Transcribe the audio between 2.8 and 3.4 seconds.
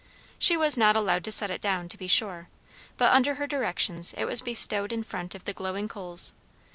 but under